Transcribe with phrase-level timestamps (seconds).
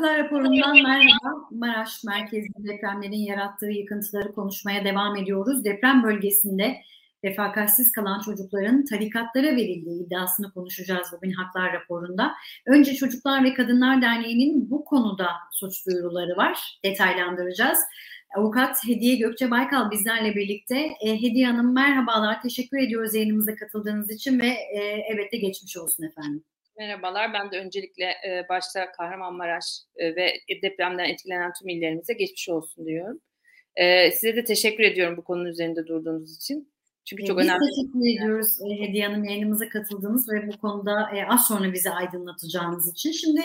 [0.00, 1.48] Haklar raporundan merhaba.
[1.50, 5.64] Maraş merkezli depremlerin yarattığı yıkıntıları konuşmaya devam ediyoruz.
[5.64, 6.76] Deprem bölgesinde
[7.24, 12.32] refakatsiz kalan çocukların tarikatlara verildiği iddiasını konuşacağız bugün Haklar raporunda.
[12.66, 16.58] Önce Çocuklar ve Kadınlar Derneği'nin bu konuda suç duyuruları var.
[16.84, 17.78] Detaylandıracağız.
[18.36, 20.78] Avukat Hediye Gökçe Baykal bizlerle birlikte.
[21.06, 24.78] E, Hediye Hanım merhabalar, teşekkür ediyoruz yayınımıza katıldığınız için ve e,
[25.12, 26.44] evet de geçmiş olsun efendim.
[26.80, 29.64] Merhabalar, ben de öncelikle e, başta Kahramanmaraş
[29.96, 33.20] e, ve depremden etkilenen tüm illerimize geçmiş olsun diyorum.
[33.76, 36.72] E, size de teşekkür ediyorum bu konunun üzerinde durduğunuz için.
[37.04, 37.60] Çünkü çok Biz önemli.
[37.60, 41.90] Biz teşekkür ediyoruz e, Hediye Hanım yayınımıza katıldığınız ve bu konuda e, az sonra bizi
[41.90, 43.12] aydınlatacağınız için.
[43.12, 43.42] Şimdi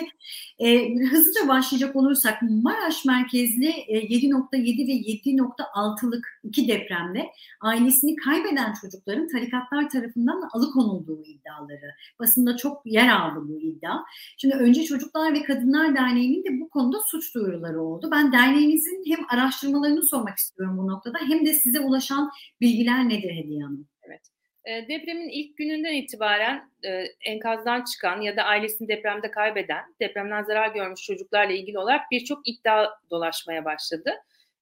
[0.58, 7.26] e, hızlıca başlayacak olursak Maraş merkezli e, 7.7 ve 7.6'lık iki depremde
[7.60, 11.94] ailesini kaybeden çocukların tarikatlar tarafından alıkonulduğu iddiaları.
[12.20, 13.96] Basında çok yer aldı bu iddia.
[14.38, 18.08] Şimdi önce Çocuklar ve Kadınlar Derneği'nin de bu konuda suç duyuruları oldu.
[18.12, 23.55] Ben derneğinizin hem araştırmalarını sormak istiyorum bu noktada hem de size ulaşan bilgiler nedir Hediye
[23.56, 23.88] Hediye Hanım.
[24.02, 24.20] Evet.
[24.64, 30.74] E, depremin ilk gününden itibaren e, enkazdan çıkan ya da ailesini depremde kaybeden, depremden zarar
[30.74, 34.14] görmüş çocuklarla ilgili olarak birçok iddia dolaşmaya başladı.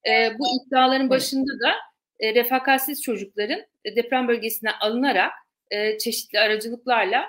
[0.08, 1.74] E, bu iddiaların başında da
[2.20, 5.32] e, refakatsiz çocukların e, deprem bölgesine alınarak
[6.00, 7.26] çeşitli aracılıklarla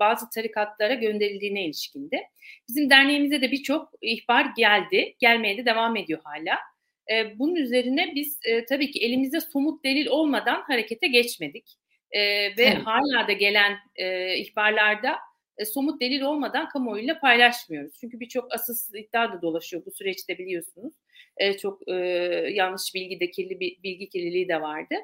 [0.00, 2.20] bazı tarikatlara gönderildiğine ilişkindi.
[2.68, 6.58] Bizim derneğimize de birçok ihbar geldi, gelmeye de devam ediyor hala.
[7.12, 11.76] E, bunun üzerine biz e, tabii ki elimizde somut delil olmadan harekete geçmedik.
[12.10, 12.20] E,
[12.56, 12.78] ve evet.
[12.84, 15.16] hala da gelen e, ihbarlarda
[15.58, 17.92] e, somut delil olmadan kamuoyuyla paylaşmıyoruz.
[18.00, 20.94] Çünkü birçok asılsız iddia da dolaşıyor bu süreçte biliyorsunuz.
[21.36, 21.94] E, çok e,
[22.52, 24.94] yanlış bilgi de kirli bilgi kirliliği de vardı.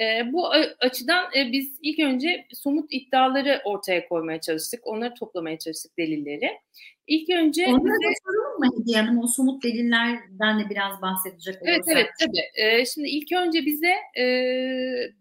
[0.00, 0.48] E, bu
[0.80, 4.86] açıdan e, biz ilk önce somut iddiaları ortaya koymaya çalıştık.
[4.86, 6.50] Onları toplamaya çalıştık delilleri.
[7.06, 7.66] İlk önce...
[7.66, 8.12] Onları bize...
[8.24, 9.18] soralım mı Hediye Hanım?
[9.18, 11.68] O somut delillerden de biraz bahsedecek olursak.
[11.68, 12.66] Evet, evet tabii.
[12.66, 14.24] E, şimdi ilk önce bize e,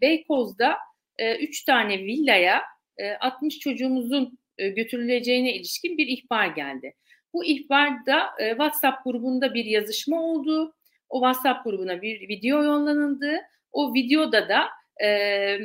[0.02, 0.76] Beykoz'da
[1.18, 2.62] e, üç tane villaya
[2.98, 6.94] e, 60 çocuğumuzun e, götürüleceğine ilişkin bir ihbar geldi.
[7.34, 10.76] Bu ihbarda e, WhatsApp grubunda bir yazışma oldu.
[11.10, 13.42] O WhatsApp grubuna bir video yollanıldı.
[13.72, 14.68] O videoda da
[15.06, 15.60] e,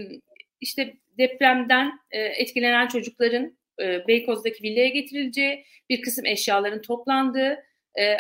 [0.61, 3.59] işte depremden etkilenen çocukların
[4.09, 7.59] Beykoz'daki villaya getirileceği, bir kısım eşyaların toplandığı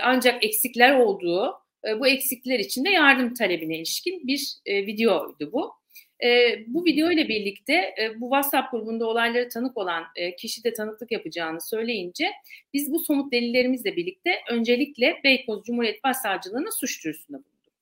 [0.02, 1.54] ancak eksikler olduğu,
[1.98, 5.79] bu eksikler için de yardım talebine ilişkin bir videoydu bu.
[6.22, 10.72] E, bu video ile birlikte e, bu WhatsApp grubunda olaylara tanık olan e, kişi de
[10.72, 12.30] tanıklık yapacağını söyleyince
[12.74, 17.72] biz bu somut delillerimizle birlikte öncelikle Beykoz Cumhuriyet Başsavcılığına suç duyurusunda bulunduk.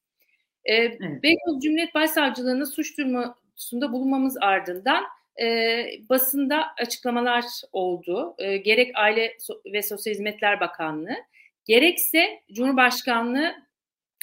[0.65, 1.23] E, evet.
[1.23, 5.05] Beykoz Cumhuriyet Başsavcılığına suç duyurusunda bulunmamız ardından
[5.41, 8.35] e, basında açıklamalar oldu.
[8.39, 9.37] E, gerek Aile
[9.73, 11.17] ve Sosyal Hizmetler Bakanlığı,
[11.65, 13.55] gerekse Cumhurbaşkanlığı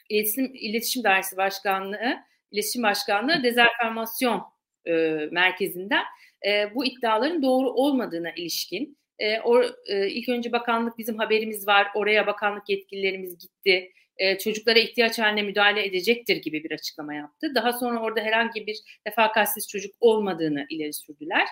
[0.09, 2.15] İletişim, İletişim Dairesi Başkanlığı,
[2.51, 4.43] İletişim Başkanlığı Dezerformasyon
[4.85, 4.91] e,
[5.31, 6.03] Merkezi'nden
[6.47, 8.97] e, bu iddiaların doğru olmadığına ilişkin.
[9.19, 14.79] E, or, e, ilk önce bakanlık bizim haberimiz var, oraya bakanlık yetkililerimiz gitti e, çocuklara
[14.79, 17.55] ihtiyaç haline müdahale edecektir gibi bir açıklama yaptı.
[17.55, 18.77] Daha sonra orada herhangi bir
[19.07, 21.47] refakatsiz çocuk olmadığını ileri sürdüler.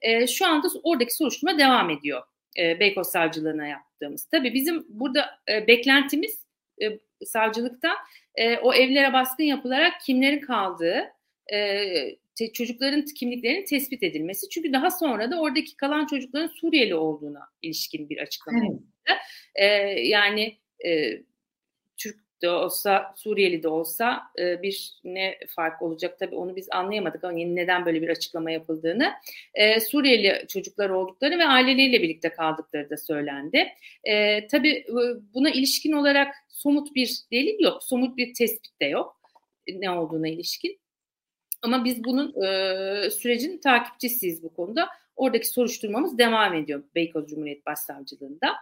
[0.00, 2.22] E, şu anda oradaki soruşturma devam ediyor.
[2.58, 4.24] E, Beykoz Savcılığına yaptığımız.
[4.24, 6.46] Tabii bizim burada e, beklentimiz
[6.82, 7.96] e, savcılıktan
[8.34, 11.02] e, o evlere baskın yapılarak kimlerin kaldığı,
[11.52, 11.84] e,
[12.34, 14.48] te, çocukların kimliklerinin tespit edilmesi.
[14.48, 19.18] Çünkü daha sonra da oradaki kalan çocukların Suriyeli olduğuna ilişkin bir açıklama evet.
[19.54, 19.66] E,
[20.08, 21.22] yani e,
[22.42, 27.32] de olsa, Suriyeli de olsa e, bir ne fark olacak tabii onu biz anlayamadık ama
[27.32, 29.12] neden böyle bir açıklama yapıldığını.
[29.54, 33.68] E, Suriyeli çocuklar oldukları ve aileleriyle birlikte kaldıkları da söylendi.
[34.04, 34.86] E, tabii
[35.34, 39.20] buna ilişkin olarak somut bir delil yok, somut bir tespit de yok
[39.68, 40.80] ne olduğuna ilişkin.
[41.62, 44.88] Ama biz bunun e, sürecin takipçisiyiz bu konuda.
[45.16, 48.52] Oradaki soruşturmamız devam ediyor Beykoz Cumhuriyet Başsavcılığında.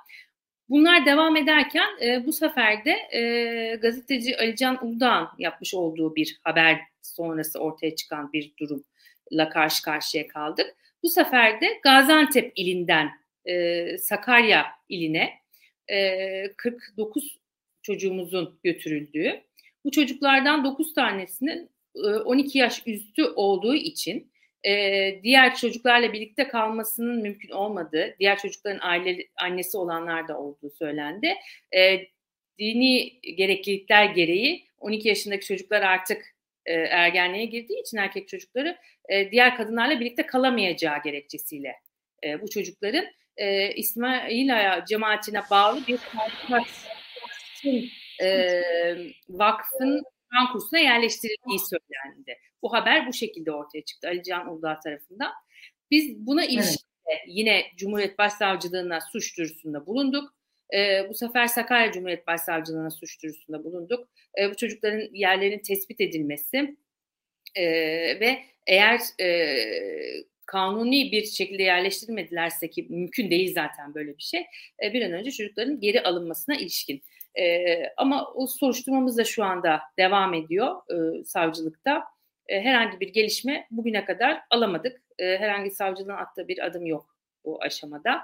[0.70, 6.80] Bunlar devam ederken e, bu sefer de e, gazeteci Alican Uludağ'ın yapmış olduğu bir haber
[7.02, 10.76] sonrası ortaya çıkan bir durumla karşı karşıya kaldık.
[11.02, 13.10] Bu sefer de Gaziantep ilinden
[13.44, 15.30] e, Sakarya iline
[15.88, 17.38] e, 49
[17.82, 19.40] çocuğumuzun götürüldüğü,
[19.84, 24.32] bu çocuklardan 9 tanesinin e, 12 yaş üstü olduğu için
[24.66, 31.34] e, diğer çocuklarla birlikte kalmasının mümkün olmadığı, diğer çocukların aile annesi olanlar da olduğu söylendi.
[31.76, 32.00] E,
[32.58, 36.36] dini gereklilikler gereği 12 yaşındaki çocuklar artık
[36.66, 38.76] e, ergenliğe girdiği için erkek çocukları
[39.08, 41.74] e, diğer kadınlarla birlikte kalamayacağı gerekçesiyle
[42.24, 45.98] e, bu çocukların e, İsmailaya cemaatine bağlı bir
[48.22, 48.62] e,
[49.28, 52.38] vakfın Kur'an kursuna yerleştirildiği söylendi.
[52.62, 55.32] Bu haber bu şekilde ortaya çıktı Ali Can Uludağ tarafından.
[55.90, 57.20] Biz buna ilişkin evet.
[57.26, 60.34] yine Cumhuriyet Başsavcılığına suç duyurusunda bulunduk.
[60.74, 64.08] E, bu sefer Sakarya Cumhuriyet Başsavcılığına suç duyurusunda bulunduk.
[64.38, 66.76] E, bu çocukların yerlerinin tespit edilmesi
[67.54, 67.64] e,
[68.20, 69.56] ve eğer e,
[70.46, 74.46] kanuni bir şekilde yerleştirmedilerse ki mümkün değil zaten böyle bir şey
[74.84, 77.02] e, bir an önce çocukların geri alınmasına ilişkin.
[77.38, 82.04] E, ama o soruşturmamız da şu anda devam ediyor e, savcılıkta.
[82.48, 85.02] E, herhangi bir gelişme bugüne kadar alamadık.
[85.18, 88.20] E, herhangi savcılığın attığı bir adım yok bu aşamada.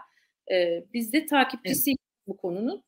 [0.52, 2.28] E, biz de takipçisiyiz evet.
[2.28, 2.82] bu konunun.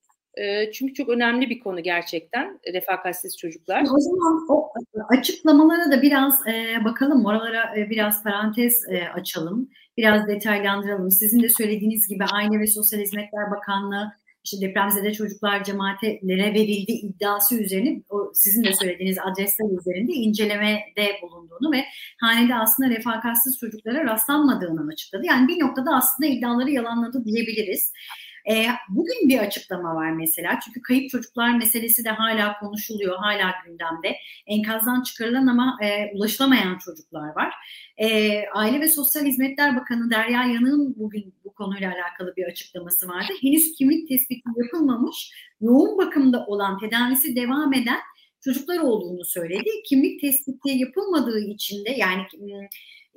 [0.72, 3.82] Çünkü çok önemli bir konu gerçekten refakatsiz çocuklar.
[3.82, 4.72] O zaman o
[5.08, 7.26] açıklamalara da biraz e, bakalım.
[7.26, 9.70] Oralara e, biraz parantez e, açalım.
[9.96, 11.10] Biraz detaylandıralım.
[11.10, 14.12] Sizin de söylediğiniz gibi Aile ve Sosyal Hizmetler Bakanlığı
[14.44, 21.72] işte depremzede çocuklar cemaatlere verildi iddiası üzerine o sizin de söylediğiniz adresler üzerinde incelemede bulunduğunu
[21.72, 21.84] ve
[22.20, 25.26] hanede aslında refakatsiz çocuklara rastlanmadığını açıkladı.
[25.26, 27.92] Yani bir noktada aslında iddiaları yalanladı diyebiliriz.
[28.50, 34.16] E, bugün bir açıklama var mesela çünkü kayıp çocuklar meselesi de hala konuşuluyor, hala gündemde.
[34.46, 37.54] Enkazdan çıkarılan ama e, ulaşılamayan çocuklar var.
[37.96, 43.32] E, Aile ve Sosyal Hizmetler Bakanı Derya Yanık'ın bugün bu konuyla alakalı bir açıklaması vardı.
[43.42, 47.98] Henüz kimlik tespiti yapılmamış, yoğun bakımda olan, tedavisi devam eden
[48.44, 49.70] çocuklar olduğunu söyledi.
[49.88, 52.22] Kimlik tespiti yapılmadığı için de yani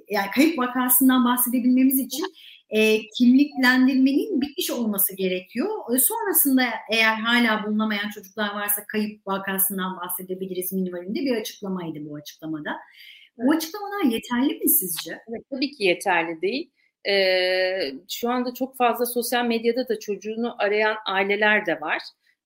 [0.10, 2.26] yani kayıp vakasından bahsedebilmemiz için
[2.72, 5.96] e, kimliklendirmenin bitmiş olması gerekiyor.
[5.96, 12.78] E, sonrasında eğer hala bulunamayan çocuklar varsa kayıp vakasından bahsedebiliriz minimalinde bir açıklamaydı bu açıklamada.
[13.38, 15.12] Bu açıklamalar yeterli mi sizce?
[15.30, 16.72] Evet, tabii ki yeterli değil.
[17.10, 22.02] Ee, şu anda çok fazla sosyal medyada da çocuğunu arayan aileler de var.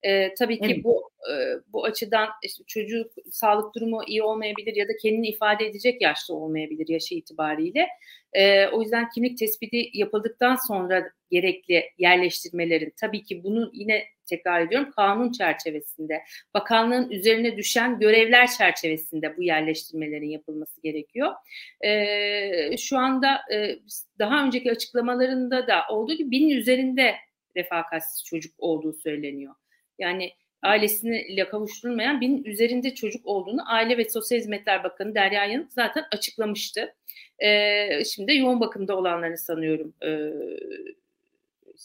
[0.06, 0.84] E, tabii ki evet.
[0.84, 1.34] bu e,
[1.74, 6.88] bu açıdan işte çocuk sağlık durumu iyi olmayabilir ya da kendini ifade edecek yaşta olmayabilir
[6.88, 7.88] yaşı itibariyle.
[8.34, 14.92] E, o yüzden kimlik tespiti yapıldıktan sonra gerekli yerleştirmelerin tabii ki bunu yine tekrar ediyorum
[14.96, 16.24] kanun çerçevesinde
[16.54, 21.34] bakanlığın üzerine düşen görevler çerçevesinde bu yerleştirmelerin yapılması gerekiyor.
[21.82, 23.80] E, şu anda e,
[24.20, 27.16] daha önceki açıklamalarında da olduğu gibi binin üzerinde
[27.56, 29.56] refakatsiz çocuk olduğu söyleniyor.
[30.00, 30.32] Yani
[30.62, 36.96] ailesine kavuşturulmayan binin üzerinde çocuk olduğunu Aile ve Sosyal Hizmetler Bakanı Derya Yanık zaten açıklamıştı.
[37.40, 40.10] E, şimdi yoğun bakımda olanları sanıyorum e,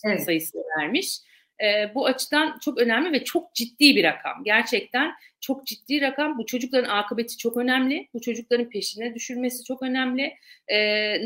[0.05, 0.25] evet.
[0.25, 1.19] sayısını vermiş.
[1.63, 4.45] E, bu açıdan çok önemli ve çok ciddi bir rakam.
[4.45, 6.39] Gerçekten çok ciddi rakam.
[6.39, 8.09] Bu çocukların akıbeti çok önemli.
[8.15, 10.35] Bu çocukların peşine düşürmesi çok önemli.
[10.69, 10.79] E,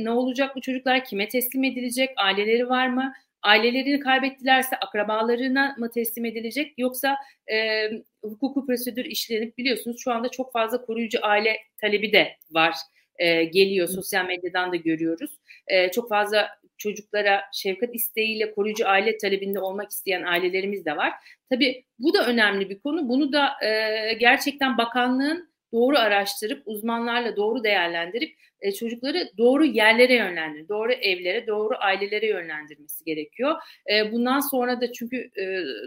[0.04, 1.04] ne olacak bu çocuklar?
[1.04, 2.10] Kime teslim edilecek?
[2.16, 3.12] Aileleri var mı?
[3.44, 7.16] Ailelerini kaybettilerse akrabalarına mı teslim edilecek yoksa
[7.52, 7.90] e,
[8.22, 12.74] hukuku prosedür işlenip biliyorsunuz şu anda çok fazla koruyucu aile talebi de var
[13.18, 15.38] e, geliyor sosyal medyadan da görüyoruz.
[15.66, 16.48] E, çok fazla
[16.78, 21.12] çocuklara şefkat isteğiyle koruyucu aile talebinde olmak isteyen ailelerimiz de var.
[21.50, 23.08] Tabii bu da önemli bir konu.
[23.08, 30.68] Bunu da e, gerçekten bakanlığın doğru araştırıp uzmanlarla doğru değerlendirip e, çocukları doğru yerlere yönlendir,
[30.68, 33.54] doğru evlere, doğru ailelere yönlendirmesi gerekiyor.
[33.92, 35.44] E, bundan sonra da çünkü e,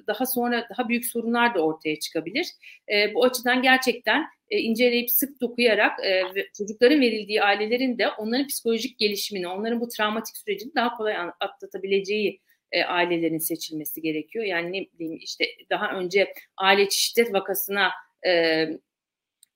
[0.07, 2.47] daha sonra daha büyük sorunlar da ortaya çıkabilir.
[2.93, 6.23] E, bu açıdan gerçekten e, inceleyip sık dokuyarak e,
[6.57, 12.41] çocukların verildiği ailelerin de onların psikolojik gelişimini, onların bu travmatik sürecini daha kolay atlatabileceği
[12.71, 14.45] e, ailelerin seçilmesi gerekiyor.
[14.45, 17.91] Yani ne bileyim işte daha önce aile şiddet vakasına
[18.27, 18.65] e,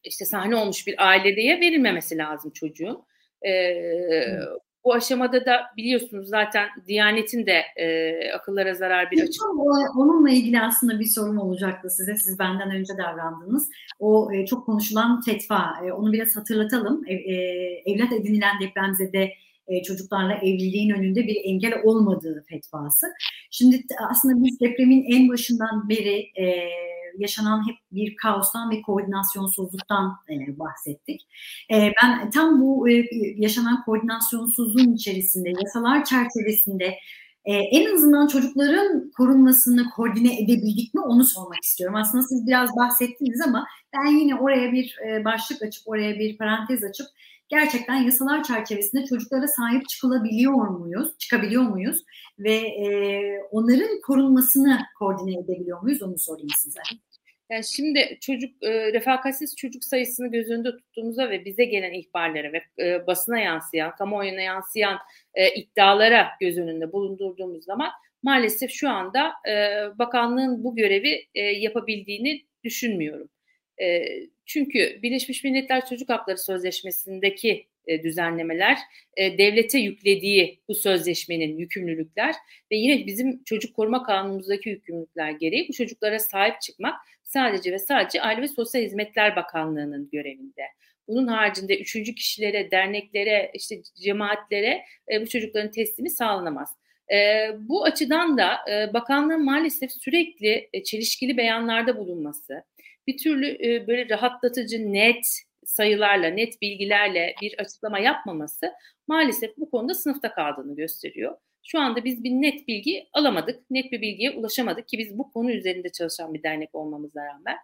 [0.03, 3.03] işte sahne olmuş bir aileye verilmemesi lazım çocuğun.
[3.48, 3.51] E,
[4.84, 9.43] bu aşamada da biliyorsunuz zaten Diyanet'in de e, akıllara zarar bir açık.
[9.98, 12.15] Onunla ilgili aslında bir sorum olacaktı size.
[12.15, 13.70] Siz benden önce davrandınız.
[14.00, 15.74] O e, çok konuşulan fetva.
[15.86, 17.03] E, onu biraz hatırlatalım.
[17.08, 17.36] E, e,
[17.86, 19.31] evlat edinilen depremzede
[19.67, 23.08] e, çocuklarla evliliğin önünde bir engel olmadığı fetvası.
[23.51, 26.70] Şimdi aslında biz depremin en başından beri e,
[27.18, 31.22] yaşanan hep bir kaostan ve koordinasyonsuzluktan e, bahsettik.
[31.72, 36.98] E, ben tam bu e, yaşanan koordinasyonsuzluğun içerisinde, yasalar çerçevesinde
[37.46, 41.96] e, en azından çocukların korunmasını koordine edebildik mi onu sormak istiyorum.
[41.96, 46.84] Aslında siz biraz bahsettiniz ama ben yine oraya bir e, başlık açıp oraya bir parantez
[46.84, 47.08] açıp
[47.51, 52.03] gerçekten yasalar çerçevesinde çocuklara sahip çıkılabiliyor muyuz, çıkabiliyor muyuz
[52.39, 52.88] ve e,
[53.51, 56.79] onların korunmasını koordine edebiliyor muyuz onu sorayım size.
[57.51, 62.63] Yani şimdi çocuk e, refakatsiz çocuk sayısını göz önünde tuttuğumuzda ve bize gelen ihbarlara ve
[62.79, 64.98] e, basına yansıyan, kamuoyuna yansıyan
[65.34, 67.89] e, iddialara göz önünde bulundurduğumuz zaman
[68.24, 69.53] maalesef şu anda e,
[70.00, 73.29] bakanlığın bu görevi e, yapabildiğini düşünmüyorum.
[73.81, 74.05] E,
[74.53, 78.77] çünkü Birleşmiş Milletler Çocuk Hakları Sözleşmesi'ndeki e, düzenlemeler,
[79.17, 82.36] e, devlete yüklediği bu sözleşmenin yükümlülükler
[82.72, 88.22] ve yine bizim çocuk koruma kanunumuzdaki yükümlülükler gereği bu çocuklara sahip çıkmak sadece ve sadece
[88.22, 90.62] Aile ve Sosyal Hizmetler Bakanlığı'nın görevinde.
[91.08, 94.81] Bunun haricinde üçüncü kişilere, derneklere, işte cemaatlere
[95.12, 96.70] e, bu çocukların teslimi sağlanamaz.
[97.58, 98.58] Bu açıdan da
[98.93, 102.63] bakanlığın maalesef sürekli çelişkili beyanlarda bulunması,
[103.08, 105.25] bir türlü e, böyle rahatlatıcı, net
[105.65, 108.72] sayılarla, net bilgilerle bir açıklama yapmaması
[109.08, 111.38] maalesef bu konuda sınıfta kaldığını gösteriyor.
[111.63, 115.51] Şu anda biz bir net bilgi alamadık, net bir bilgiye ulaşamadık ki biz bu konu
[115.51, 117.58] üzerinde çalışan bir dernek olmamıza rağmen.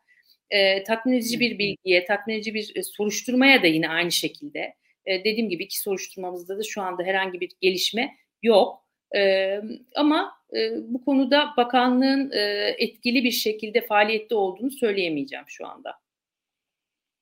[0.50, 4.74] E, tatmin edici bir bilgiye, tatmin edici bir e, soruşturmaya da yine aynı şekilde.
[5.06, 8.86] E, dediğim gibi iki soruşturmamızda da şu anda herhangi bir gelişme yok.
[9.16, 9.54] E,
[9.96, 12.40] ama e, bu konuda bakanlığın e,
[12.78, 15.94] etkili bir şekilde faaliyette olduğunu söyleyemeyeceğim şu anda.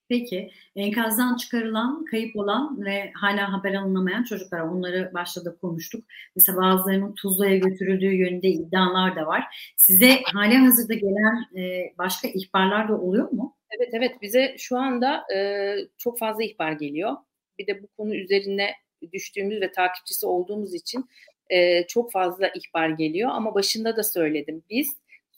[0.10, 6.06] Peki enkazdan çıkarılan, kayıp olan ve hala haber alınamayan çocuklar onları başta da konuştuk.
[6.36, 9.44] Mesela bazılarının Tuzla'ya götürüldüğü yönünde iddialar da var.
[9.78, 13.56] Size hali hazırda gelen e, başka ihbarlar da oluyor mu?
[13.78, 17.16] Evet evet bize şu anda e, çok fazla ihbar geliyor.
[17.60, 18.72] Bir de bu konu üzerine
[19.14, 21.06] düştüğümüz ve takipçisi olduğumuz için
[21.50, 23.30] e, çok fazla ihbar geliyor.
[23.34, 24.88] Ama başında da söyledim biz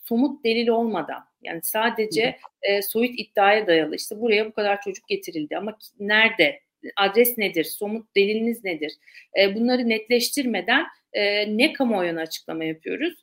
[0.07, 5.57] somut delil olmadan yani sadece e, soyut iddiaya dayalı işte buraya bu kadar çocuk getirildi
[5.57, 6.59] ama nerede
[6.95, 8.93] adres nedir somut deliliniz nedir
[9.39, 13.13] e, bunları netleştirmeden e, ne kamuoyuna açıklama yapıyoruz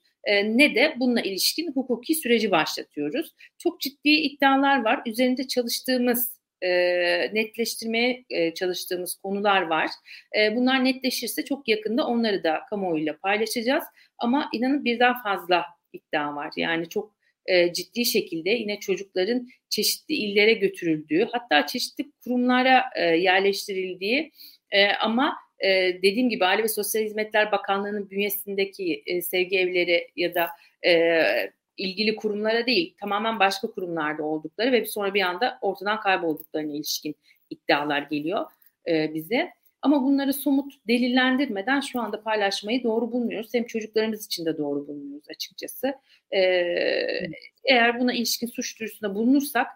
[0.44, 3.34] ne de bununla ilişkin hukuki süreci başlatıyoruz.
[3.58, 5.02] Çok ciddi iddialar var.
[5.06, 6.33] Üzerinde çalıştığımız
[6.64, 6.70] e,
[7.34, 9.90] netleştirmeye e, çalıştığımız konular var.
[10.38, 13.84] E, bunlar netleşirse çok yakında onları da kamuoyuyla paylaşacağız.
[14.18, 16.50] Ama inanın birden fazla iddia var.
[16.56, 17.14] Yani çok
[17.46, 24.32] e, ciddi şekilde yine çocukların çeşitli illere götürüldüğü hatta çeşitli kurumlara e, yerleştirildiği
[24.70, 25.68] e, ama e,
[26.02, 30.48] dediğim gibi Aile ve Sosyal Hizmetler Bakanlığı'nın bünyesindeki e, sevgi evleri ya da
[30.86, 30.92] e,
[31.76, 37.16] ilgili kurumlara değil tamamen başka kurumlarda oldukları ve sonra bir anda ortadan kaybolduklarına ilişkin
[37.50, 38.46] iddialar geliyor
[38.88, 39.50] e, bize.
[39.82, 43.54] Ama bunları somut delillendirmeden şu anda paylaşmayı doğru bulmuyoruz.
[43.54, 45.94] Hem çocuklarımız için de doğru bulmuyoruz açıkçası.
[46.30, 46.40] Ee,
[47.64, 49.66] eğer buna ilişkin suç duyurusunda bulunursak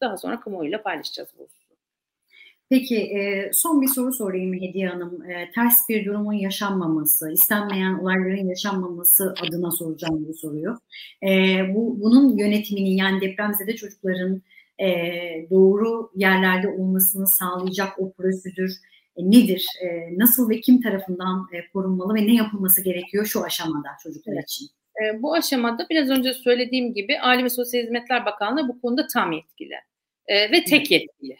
[0.00, 1.48] daha sonra kamuoyuyla paylaşacağız bu
[2.72, 5.30] Peki e, son bir soru sorayım Hediye Hanım.
[5.30, 10.78] E, ters bir durumun yaşanmaması, istenmeyen olayların yaşanmaması adına soracağım bu soruyu.
[11.22, 11.28] E,
[11.74, 14.42] bu Bunun yönetimini yani depremzede çocukların
[14.78, 14.88] e,
[15.50, 18.72] doğru yerlerde olmasını sağlayacak o prosedür
[19.16, 19.66] e, nedir?
[19.82, 24.44] E, nasıl ve kim tarafından e, korunmalı ve ne yapılması gerekiyor şu aşamada çocuklar evet.
[24.44, 24.66] için?
[25.02, 29.32] E, bu aşamada biraz önce söylediğim gibi Aile ve Sosyal Hizmetler Bakanlığı bu konuda tam
[29.32, 29.74] yetkili
[30.26, 31.36] e, ve tek yetkili.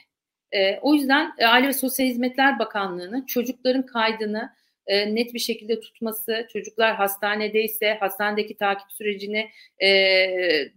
[0.53, 4.53] E, o yüzden e, Aile ve Sosyal Hizmetler Bakanlığı'nın çocukların kaydını
[4.87, 9.51] e, net bir şekilde tutması, çocuklar hastanedeyse hastanedeki takip sürecini
[9.83, 9.89] e,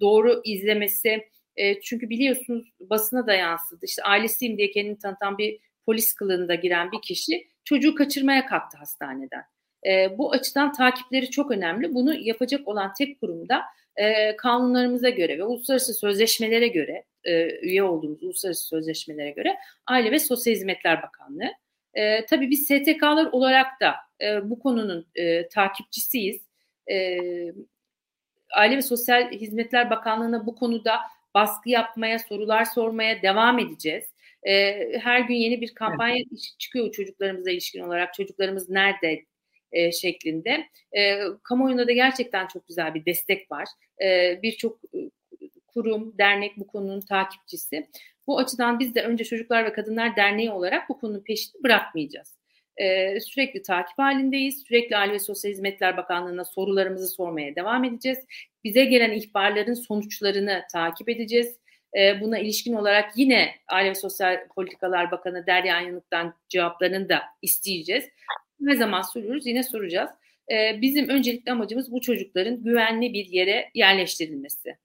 [0.02, 3.86] doğru izlemesi, e, çünkü biliyorsunuz basına da yansıdı.
[3.86, 9.44] İşte ailesiyim diye kendini tanıtan bir polis kılığında giren bir kişi çocuğu kaçırmaya kalktı hastaneden.
[9.88, 11.94] E, bu açıdan takipleri çok önemli.
[11.94, 13.62] Bunu yapacak olan tek kurumda
[13.98, 20.20] e, kanunlarımıza göre ve uluslararası sözleşmelere göre, e, üye olduğumuz uluslararası sözleşmelere göre Aile ve
[20.20, 21.52] Sosyal Hizmetler Bakanlığı.
[21.94, 26.42] E, tabii biz STK'lar olarak da e, bu konunun e, takipçisiyiz.
[26.92, 27.18] E,
[28.56, 31.00] Aile ve Sosyal Hizmetler Bakanlığı'na bu konuda
[31.34, 34.04] baskı yapmaya, sorular sormaya devam edeceğiz.
[34.44, 36.56] E, her gün yeni bir kampanya evet.
[36.60, 38.14] çıkıyor çocuklarımıza ilişkin olarak.
[38.14, 39.26] Çocuklarımız nerede
[39.76, 40.66] e, şeklinde.
[40.98, 43.68] E, kamuoyunda da gerçekten çok güzel bir destek var.
[44.04, 44.80] E, Birçok
[45.68, 47.88] kurum, dernek bu konunun takipçisi.
[48.28, 52.36] Bu açıdan biz de önce Çocuklar ve Kadınlar Derneği olarak bu konunun peşini bırakmayacağız.
[52.78, 54.64] Ee, sürekli takip halindeyiz.
[54.68, 58.20] Sürekli Aile ve Sosyal Hizmetler Bakanlığı'na sorularımızı sormaya devam edeceğiz.
[58.64, 61.60] Bize gelen ihbarların sonuçlarını takip edeceğiz.
[61.98, 68.06] Ee, buna ilişkin olarak yine Aile ve Sosyal Politikalar Bakanı Derya Yanık'tan cevaplarını da isteyeceğiz.
[68.60, 70.10] Ne zaman soruyoruz yine soracağız.
[70.52, 74.78] Ee, bizim öncelikli amacımız bu çocukların güvenli bir yere yerleştirilmesi.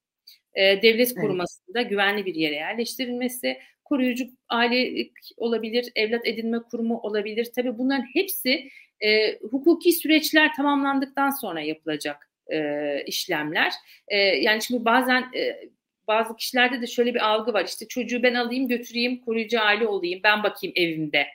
[0.55, 1.91] Ee, devlet korumasında evet.
[1.91, 7.49] güvenli bir yere yerleştirilmesi, koruyucu aile olabilir, evlat edinme kurumu olabilir.
[7.57, 13.73] Tabii bunların hepsi e, hukuki süreçler tamamlandıktan sonra yapılacak e, işlemler.
[14.09, 15.69] E, yani şimdi bazen e,
[16.09, 17.65] bazı kişilerde de şöyle bir algı var.
[17.65, 21.27] İşte çocuğu ben alayım götüreyim koruyucu aile olayım ben bakayım evimde.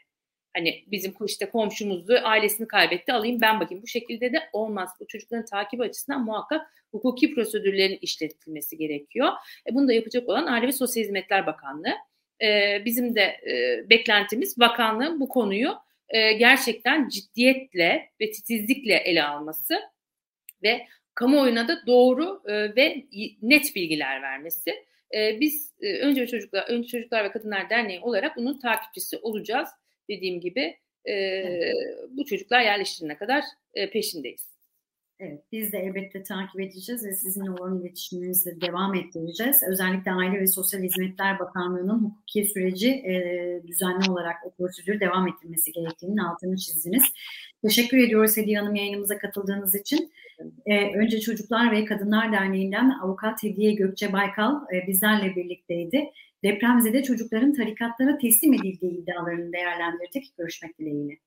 [0.56, 3.84] Hani bizim işte komşumuzu ailesini kaybetti alayım ben bakayım.
[3.84, 4.90] Bu şekilde de olmaz.
[5.00, 9.28] Bu çocukların takip açısından muhakkak hukuki prosedürlerin işletilmesi gerekiyor.
[9.70, 11.94] E, bunu da yapacak olan Aile ve Sosyal Hizmetler Bakanlığı.
[12.42, 15.76] E, bizim de e, beklentimiz bakanlığın bu konuyu
[16.10, 19.80] e, gerçekten ciddiyetle ve titizlikle ele alması
[20.64, 23.06] ve kamuoyuna da doğru e, ve
[23.42, 24.86] net bilgiler vermesi.
[25.16, 29.70] E, biz e, önce çocuklar, önce çocuklar ve kadınlar derneği olarak bunun takipçisi olacağız.
[30.10, 30.78] Dediğim gibi
[31.10, 31.44] e,
[32.10, 33.44] bu çocuklar yerleştirene kadar
[33.74, 34.56] e, peşindeyiz.
[35.20, 39.64] Evet, biz de elbette takip edeceğiz ve sizinle olan iletişimimizi devam ettireceğiz.
[39.72, 43.14] Özellikle Aile ve Sosyal Hizmetler Bakanlığı'nın hukuki süreci e,
[43.68, 47.04] düzenli olarak o prosedürü devam ettirmesi gerektiğinin altını çizdiniz.
[47.62, 50.12] Teşekkür ediyoruz Hediye Hanım yayınımıza katıldığınız için.
[50.66, 56.12] E, önce Çocuklar ve Kadınlar Derneği'nden Avukat Hediye Gökçe Baykal e, bizlerle birlikteydi.
[56.46, 60.38] Depremzede çocukların tarikatlara teslim edildiği iddialarını değerlendirdik.
[60.38, 61.18] Görüşmek dileğiyle.